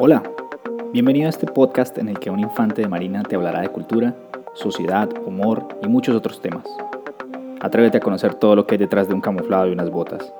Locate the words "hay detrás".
8.76-9.08